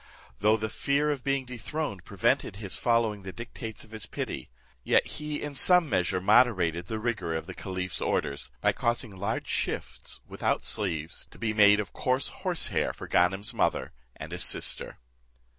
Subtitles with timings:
[0.39, 4.49] Though the fear of being dethroned prevented his following the dictates of his pity,
[4.83, 9.45] yet he in some measure moderated the rigour of the caliph's orders, by causing large
[9.47, 14.43] shifts, without sleeves, to be made of coarse horse hair for Ganem's mother, and his
[14.43, 14.97] sister.